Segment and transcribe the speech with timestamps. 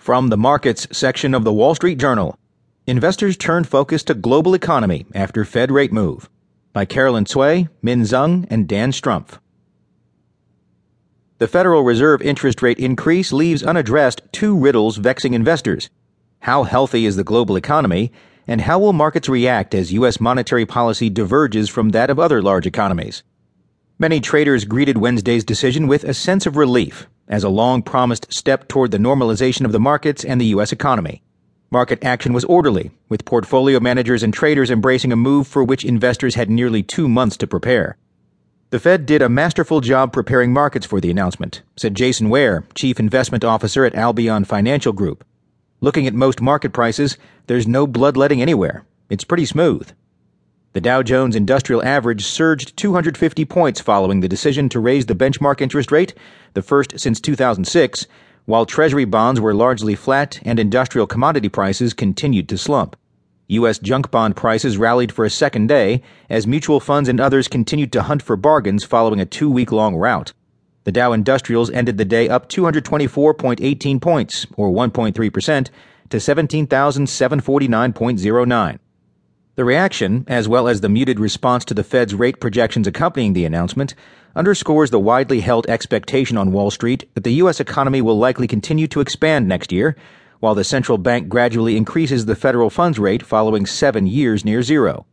[0.00, 2.34] From the markets section of the Wall Street Journal,
[2.86, 6.30] investors turn focus to global economy after Fed rate move.
[6.72, 9.40] By Carolyn Cui, Min Zeng, and Dan Strumpf.
[11.36, 15.90] The Federal Reserve interest rate increase leaves unaddressed two riddles vexing investors.
[16.38, 18.10] How healthy is the global economy,
[18.46, 20.18] and how will markets react as U.S.
[20.18, 23.22] monetary policy diverges from that of other large economies?
[23.98, 28.68] Many traders greeted Wednesday's decision with a sense of relief as a long promised step
[28.68, 30.72] toward the normalization of the markets and the U.S.
[30.72, 31.22] economy.
[31.70, 36.34] Market action was orderly, with portfolio managers and traders embracing a move for which investors
[36.34, 37.96] had nearly two months to prepare.
[38.70, 42.98] The Fed did a masterful job preparing markets for the announcement, said Jason Ware, Chief
[42.98, 45.24] Investment Officer at Albion Financial Group.
[45.80, 47.16] Looking at most market prices,
[47.46, 48.84] there's no bloodletting anywhere.
[49.08, 49.90] It's pretty smooth.
[50.72, 55.60] The Dow Jones Industrial Average surged 250 points following the decision to raise the benchmark
[55.60, 56.14] interest rate,
[56.54, 58.06] the first since 2006,
[58.44, 62.94] while Treasury bonds were largely flat and industrial commodity prices continued to slump.
[63.48, 63.80] U.S.
[63.80, 68.02] junk bond prices rallied for a second day as mutual funds and others continued to
[68.02, 70.32] hunt for bargains following a two week long rout.
[70.84, 75.70] The Dow Industrials ended the day up 224.18 points, or 1.3%,
[76.10, 78.78] to 17,749.09.
[79.60, 83.44] The reaction, as well as the muted response to the Fed's rate projections accompanying the
[83.44, 83.94] announcement,
[84.34, 87.60] underscores the widely held expectation on Wall Street that the U.S.
[87.60, 89.96] economy will likely continue to expand next year,
[90.38, 95.04] while the central bank gradually increases the federal funds rate following seven years near zero.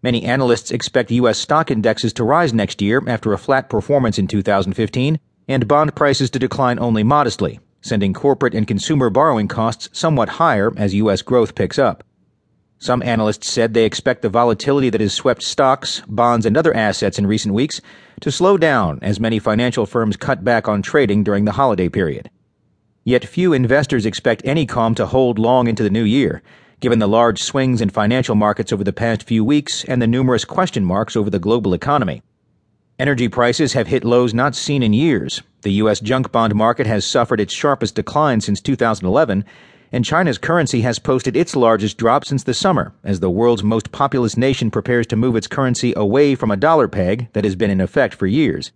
[0.00, 1.38] Many analysts expect U.S.
[1.40, 6.30] stock indexes to rise next year after a flat performance in 2015 and bond prices
[6.30, 11.22] to decline only modestly, sending corporate and consumer borrowing costs somewhat higher as U.S.
[11.22, 12.04] growth picks up.
[12.82, 17.16] Some analysts said they expect the volatility that has swept stocks, bonds, and other assets
[17.16, 17.80] in recent weeks
[18.20, 22.28] to slow down as many financial firms cut back on trading during the holiday period.
[23.04, 26.42] Yet few investors expect any calm to hold long into the new year,
[26.80, 30.44] given the large swings in financial markets over the past few weeks and the numerous
[30.44, 32.20] question marks over the global economy.
[32.98, 35.40] Energy prices have hit lows not seen in years.
[35.60, 36.00] The U.S.
[36.00, 39.44] junk bond market has suffered its sharpest decline since 2011
[39.92, 43.92] and China's currency has posted its largest drop since the summer as the world's most
[43.92, 47.70] populous nation prepares to move its currency away from a dollar peg that has been
[47.70, 48.72] in effect for years.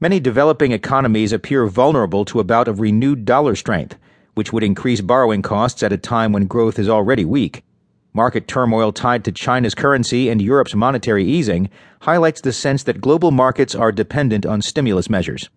[0.00, 3.96] Many developing economies appear vulnerable to a bout of renewed dollar strength,
[4.34, 7.64] which would increase borrowing costs at a time when growth is already weak.
[8.12, 11.70] Market turmoil tied to China's currency and Europe's monetary easing
[12.02, 15.48] highlights the sense that global markets are dependent on stimulus measures.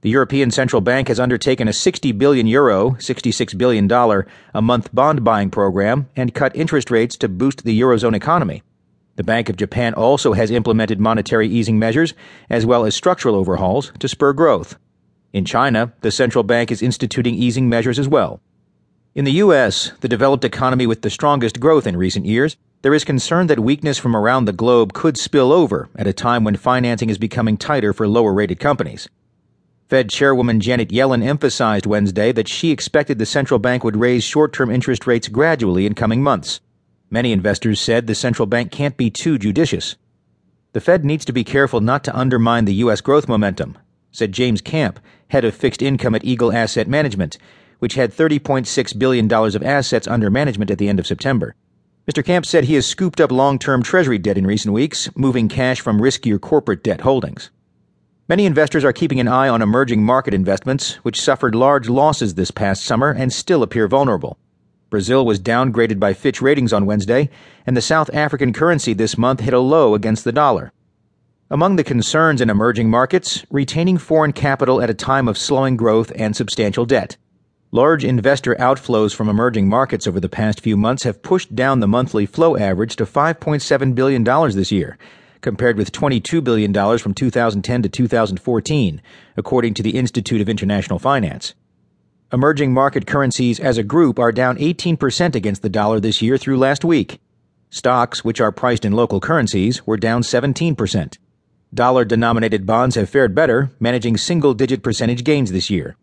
[0.00, 3.90] The European Central Bank has undertaken a 60 billion euro, $66 billion
[4.54, 8.62] a month bond buying program and cut interest rates to boost the eurozone economy.
[9.16, 12.14] The Bank of Japan also has implemented monetary easing measures
[12.48, 14.78] as well as structural overhauls to spur growth.
[15.32, 18.40] In China, the central bank is instituting easing measures as well.
[19.16, 23.02] In the U.S., the developed economy with the strongest growth in recent years, there is
[23.02, 27.10] concern that weakness from around the globe could spill over at a time when financing
[27.10, 29.08] is becoming tighter for lower rated companies.
[29.88, 34.52] Fed Chairwoman Janet Yellen emphasized Wednesday that she expected the central bank would raise short
[34.52, 36.60] term interest rates gradually in coming months.
[37.08, 39.96] Many investors said the central bank can't be too judicious.
[40.74, 43.00] The Fed needs to be careful not to undermine the U.S.
[43.00, 43.78] growth momentum,
[44.12, 47.38] said James Camp, head of fixed income at Eagle Asset Management,
[47.78, 51.54] which had $30.6 billion of assets under management at the end of September.
[52.06, 52.22] Mr.
[52.22, 55.80] Camp said he has scooped up long term Treasury debt in recent weeks, moving cash
[55.80, 57.48] from riskier corporate debt holdings.
[58.28, 62.50] Many investors are keeping an eye on emerging market investments, which suffered large losses this
[62.50, 64.36] past summer and still appear vulnerable.
[64.90, 67.30] Brazil was downgraded by Fitch Ratings on Wednesday,
[67.66, 70.74] and the South African currency this month hit a low against the dollar.
[71.48, 76.12] Among the concerns in emerging markets, retaining foreign capital at a time of slowing growth
[76.14, 77.16] and substantial debt.
[77.70, 81.88] Large investor outflows from emerging markets over the past few months have pushed down the
[81.88, 84.98] monthly flow average to $5.7 billion this year,
[85.40, 89.02] compared with $22 billion from 2010 to 2014,
[89.36, 91.54] according to the Institute of International Finance.
[92.32, 96.58] Emerging market currencies as a group are down 18% against the dollar this year through
[96.58, 97.20] last week.
[97.70, 101.18] Stocks, which are priced in local currencies, were down 17%.
[101.72, 105.96] Dollar denominated bonds have fared better, managing single digit percentage gains this year.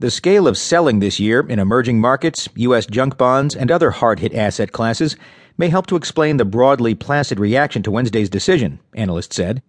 [0.00, 2.84] The scale of selling this year in emerging markets, U.S.
[2.84, 5.14] junk bonds, and other hard hit asset classes
[5.56, 9.62] may help to explain the broadly placid reaction to Wednesday's decision, analysts said.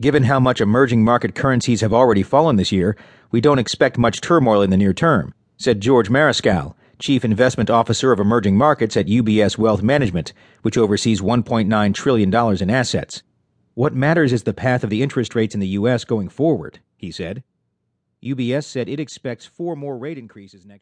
[0.00, 2.96] Given how much emerging market currencies have already fallen this year,
[3.32, 8.12] we don't expect much turmoil in the near term, said George Mariscal, Chief Investment Officer
[8.12, 10.32] of Emerging Markets at UBS Wealth Management,
[10.62, 13.24] which oversees $1.9 trillion in assets.
[13.74, 16.04] What matters is the path of the interest rates in the U.S.
[16.04, 17.42] going forward, he said.
[18.24, 20.80] UBS said it expects four more rate increases next year.